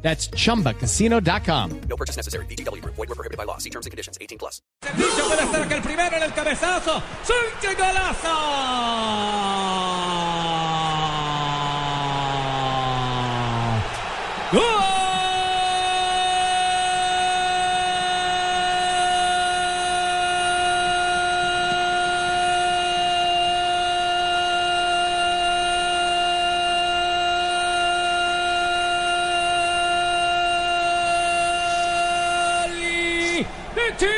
That's 0.00 0.30
chumbacasino.com. 0.30 1.80
No 1.88 1.96
purchase 1.96 2.16
necessary. 2.16 2.46
BGW. 2.46 2.82
Void 2.84 2.96
were 2.96 3.14
prohibited 3.14 3.36
by 3.36 3.44
law. 3.44 3.58
See 3.58 3.70
terms 3.70 3.84
and 3.86 3.90
conditions. 3.90 4.16
18 4.20 4.38
plus. 4.38 4.62
Servicio 4.82 5.24
puede 5.28 5.46
ser 5.50 5.68
que 5.68 5.74
el 5.74 5.82
primero 5.82 6.16
en 6.16 6.22
el 6.22 6.32
cabezazo. 6.32 7.02
¡Sánchez 7.24 7.76
golazo! 7.76 8.28
Chile! 33.98 34.08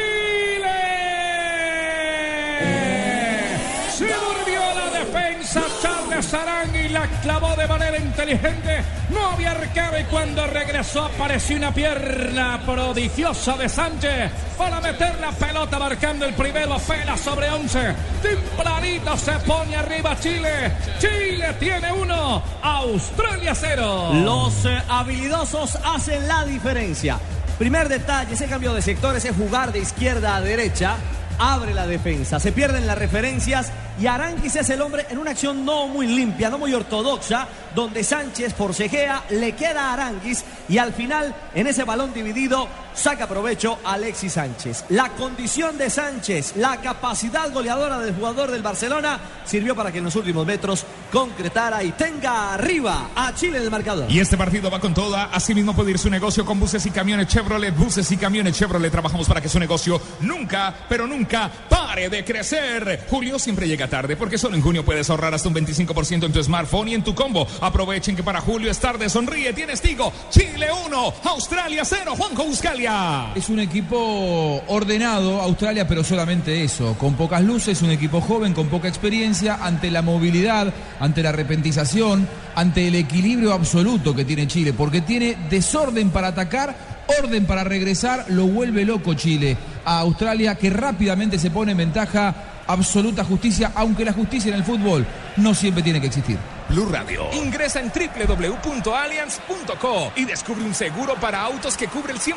Se 3.90 4.06
durmió 4.06 4.60
la 4.74 4.98
defensa 4.98 5.62
Charles 5.82 6.34
Arangui 6.34 6.88
la 6.90 7.06
clavó 7.22 7.56
de 7.56 7.66
manera 7.66 7.96
inteligente. 7.96 8.84
No 9.10 9.30
había 9.30 9.52
arquero 9.52 9.98
y 9.98 10.04
cuando 10.04 10.46
regresó 10.46 11.04
apareció 11.04 11.56
una 11.56 11.72
pierna 11.72 12.60
prodigiosa 12.64 13.56
de 13.56 13.68
Sánchez 13.68 14.30
para 14.56 14.80
meter 14.80 15.18
la 15.18 15.32
pelota 15.32 15.78
marcando 15.78 16.26
el 16.26 16.34
primero 16.34 16.74
apenas 16.74 17.20
sobre 17.20 17.50
11. 17.50 17.94
Tempranito 18.22 19.16
se 19.16 19.32
pone 19.40 19.76
arriba 19.76 20.16
Chile. 20.20 20.72
Chile 20.98 21.56
tiene 21.58 21.90
uno, 21.92 22.42
Australia 22.62 23.54
cero. 23.54 24.10
Los 24.12 24.64
eh, 24.66 24.82
habilidosos 24.88 25.76
hacen 25.84 26.28
la 26.28 26.44
diferencia. 26.44 27.18
Primer 27.60 27.90
detalle, 27.90 28.32
ese 28.32 28.46
cambio 28.46 28.72
de 28.72 28.80
sectores 28.80 29.22
es 29.26 29.36
jugar 29.36 29.70
de 29.70 29.80
izquierda 29.80 30.34
a 30.34 30.40
derecha. 30.40 30.96
Abre 31.38 31.74
la 31.74 31.86
defensa, 31.86 32.40
se 32.40 32.52
pierden 32.52 32.86
las 32.86 32.96
referencias 32.96 33.70
y 34.00 34.06
Aranquis 34.06 34.56
es 34.56 34.70
el 34.70 34.80
hombre 34.80 35.04
en 35.10 35.18
una 35.18 35.32
acción 35.32 35.66
no 35.66 35.86
muy 35.86 36.06
limpia, 36.06 36.48
no 36.48 36.56
muy 36.56 36.72
ortodoxa, 36.72 37.48
donde 37.74 38.04
Sánchez 38.04 38.54
forcejea, 38.54 39.24
le 39.30 39.52
queda 39.52 39.90
a 39.90 39.92
Aranguis 39.94 40.44
y 40.68 40.78
al 40.78 40.92
final, 40.92 41.34
en 41.54 41.66
ese 41.66 41.84
balón 41.84 42.12
dividido, 42.12 42.68
saca 42.94 43.28
provecho 43.28 43.78
Alexis 43.84 44.34
Sánchez. 44.34 44.84
La 44.90 45.10
condición 45.10 45.78
de 45.78 45.90
Sánchez, 45.90 46.56
la 46.56 46.80
capacidad 46.80 47.52
goleadora 47.52 47.98
del 47.98 48.14
jugador 48.14 48.50
del 48.50 48.62
Barcelona, 48.62 49.18
sirvió 49.44 49.74
para 49.74 49.90
que 49.92 49.98
en 49.98 50.04
los 50.04 50.16
últimos 50.16 50.46
metros 50.46 50.84
concretara 51.12 51.82
y 51.82 51.92
tenga 51.92 52.54
arriba 52.54 53.10
a 53.14 53.34
Chile 53.34 53.58
en 53.58 53.64
el 53.64 53.70
marcador. 53.70 54.10
Y 54.10 54.20
este 54.20 54.36
partido 54.36 54.70
va 54.70 54.80
con 54.80 54.94
toda. 54.94 55.24
Asimismo 55.24 55.74
puede 55.74 55.92
ir 55.92 55.98
su 55.98 56.10
negocio 56.10 56.44
con 56.44 56.60
buses 56.60 56.84
y 56.86 56.90
camiones 56.90 57.28
Chevrolet. 57.28 57.74
Buses 57.76 58.10
y 58.12 58.16
camiones 58.16 58.56
Chevrolet. 58.56 58.90
Trabajamos 58.90 59.26
para 59.26 59.40
que 59.40 59.48
su 59.48 59.58
negocio 59.58 60.00
nunca, 60.20 60.74
pero 60.88 61.06
nunca 61.06 61.50
pare 61.68 62.08
de 62.08 62.24
crecer. 62.24 63.06
Julio 63.08 63.38
siempre 63.38 63.66
llega 63.66 63.88
tarde 63.88 64.16
porque 64.16 64.38
solo 64.38 64.56
en 64.56 64.62
junio 64.62 64.84
puedes 64.84 65.08
ahorrar 65.10 65.34
hasta 65.34 65.48
un 65.48 65.54
25% 65.54 66.26
en 66.26 66.32
tu 66.32 66.42
smartphone 66.42 66.88
y 66.88 66.94
en 66.94 67.04
tu 67.04 67.14
combo. 67.14 67.46
Aprovechen 67.60 68.16
que 68.16 68.22
para 68.22 68.40
julio 68.40 68.70
es 68.70 68.78
tarde. 68.78 69.08
Sonríe, 69.08 69.52
tienes 69.52 69.80
Tigo. 69.80 70.12
Chile 70.30 70.68
1, 70.86 71.14
Australia 71.24 71.84
0. 71.84 72.14
Juanjo 72.16 72.44
Buscalia. 72.44 73.32
Es 73.34 73.48
un 73.48 73.60
equipo 73.60 74.62
ordenado, 74.68 75.40
Australia, 75.40 75.86
pero 75.86 76.02
solamente 76.02 76.62
eso. 76.64 76.96
Con 76.98 77.14
pocas 77.14 77.42
luces, 77.42 77.82
un 77.82 77.90
equipo 77.90 78.20
joven, 78.20 78.54
con 78.54 78.68
poca 78.68 78.88
experiencia, 78.88 79.58
ante 79.62 79.90
la 79.90 80.02
movilidad, 80.02 80.72
ante 80.98 81.22
la 81.22 81.32
repentización, 81.32 82.28
ante 82.54 82.88
el 82.88 82.94
equilibrio 82.94 83.52
absoluto 83.52 84.14
que 84.14 84.24
tiene 84.24 84.46
Chile, 84.46 84.72
porque 84.72 85.00
tiene 85.00 85.36
desorden 85.48 86.10
para 86.10 86.28
atacar, 86.28 86.76
orden 87.20 87.46
para 87.46 87.64
regresar, 87.64 88.26
lo 88.28 88.46
vuelve 88.46 88.84
loco 88.84 89.14
Chile 89.14 89.56
a 89.84 90.00
Australia, 90.00 90.54
que 90.54 90.70
rápidamente 90.70 91.38
se 91.38 91.50
pone 91.50 91.72
en 91.72 91.78
ventaja 91.78 92.34
absoluta 92.66 93.24
justicia, 93.24 93.72
aunque 93.74 94.04
la 94.04 94.12
justicia 94.12 94.50
en 94.50 94.56
el 94.56 94.64
fútbol 94.64 95.06
no 95.36 95.54
siempre 95.54 95.82
tiene 95.82 96.00
que 96.00 96.06
existir. 96.06 96.38
Blue 96.70 96.86
Radio. 96.86 97.28
Ingresa 97.32 97.80
en 97.80 97.90
www.allianz.co 97.90 100.12
y 100.14 100.24
descubre 100.24 100.64
un 100.64 100.74
seguro 100.74 101.16
para 101.16 101.42
autos 101.42 101.76
que 101.76 101.88
cubre 101.88 102.12
el 102.12 102.20
100% 102.20 102.36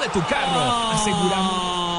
de 0.00 0.08
tu 0.10 0.24
carro. 0.26 0.92
Aseguramos. 0.92 1.93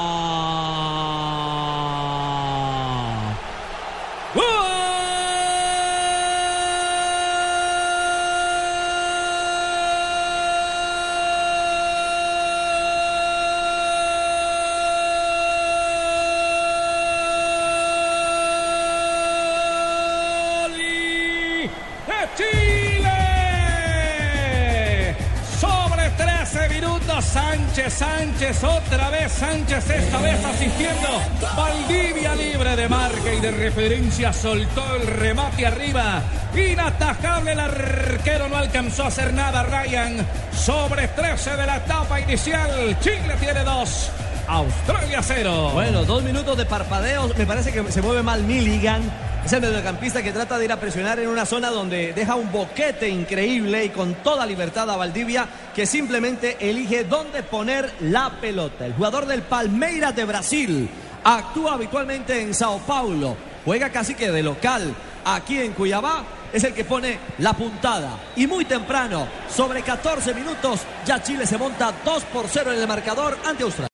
13 27.16 27.22
minutos, 27.22 27.24
Sánchez, 27.24 27.92
Sánchez, 27.92 28.64
otra 28.64 29.10
vez 29.10 29.32
Sánchez, 29.32 29.90
esta 29.90 30.18
vez 30.18 30.44
asistiendo. 30.44 31.08
Valdivia 31.56 32.34
libre 32.34 32.76
de 32.76 32.88
marca 32.88 33.34
y 33.34 33.40
de 33.40 33.50
referencia, 33.50 34.32
soltó 34.32 34.96
el 34.96 35.06
remate 35.06 35.66
arriba. 35.66 36.22
Inatajable 36.54 37.52
el 37.52 37.60
arquero, 37.60 38.48
no 38.48 38.56
alcanzó 38.56 39.04
a 39.04 39.08
hacer 39.08 39.32
nada 39.32 39.62
Ryan. 39.62 40.26
Sobre 40.52 41.08
13 41.08 41.56
de 41.56 41.66
la 41.66 41.76
etapa 41.76 42.20
inicial, 42.20 42.98
Chile 43.00 43.36
tiene 43.40 43.64
dos. 43.64 44.10
Australia 44.48 45.20
cero. 45.22 45.70
Bueno, 45.72 46.04
dos 46.04 46.22
minutos 46.22 46.56
de 46.56 46.66
parpadeos. 46.66 47.36
Me 47.36 47.46
parece 47.46 47.72
que 47.72 47.90
se 47.90 48.02
mueve 48.02 48.22
mal 48.22 48.42
Milligan. 48.44 49.02
Es 49.46 49.52
el 49.52 49.60
mediocampista 49.60 50.24
que 50.24 50.32
trata 50.32 50.58
de 50.58 50.64
ir 50.64 50.72
a 50.72 50.80
presionar 50.80 51.20
en 51.20 51.28
una 51.28 51.46
zona 51.46 51.70
donde 51.70 52.12
deja 52.12 52.34
un 52.34 52.50
boquete 52.50 53.08
increíble 53.08 53.84
y 53.84 53.90
con 53.90 54.14
toda 54.14 54.44
libertad 54.44 54.90
a 54.90 54.96
Valdivia 54.96 55.46
que 55.72 55.86
simplemente 55.86 56.56
elige 56.68 57.04
dónde 57.04 57.44
poner 57.44 57.94
la 58.00 58.40
pelota. 58.40 58.84
El 58.84 58.94
jugador 58.94 59.24
del 59.24 59.42
Palmeiras 59.42 60.16
de 60.16 60.24
Brasil 60.24 60.90
actúa 61.22 61.74
habitualmente 61.74 62.42
en 62.42 62.54
Sao 62.54 62.80
Paulo. 62.80 63.36
Juega 63.64 63.90
casi 63.90 64.16
que 64.16 64.32
de 64.32 64.42
local 64.42 64.92
aquí 65.24 65.60
en 65.60 65.74
Cuyabá. 65.74 66.24
Es 66.52 66.64
el 66.64 66.74
que 66.74 66.84
pone 66.84 67.16
la 67.38 67.52
puntada. 67.52 68.18
Y 68.34 68.48
muy 68.48 68.64
temprano, 68.64 69.28
sobre 69.48 69.82
14 69.82 70.34
minutos, 70.34 70.80
ya 71.04 71.22
Chile 71.22 71.46
se 71.46 71.56
monta 71.56 71.92
2 72.04 72.24
por 72.24 72.46
0 72.48 72.72
en 72.72 72.80
el 72.80 72.88
marcador 72.88 73.38
ante 73.46 73.62
Australia. 73.62 73.84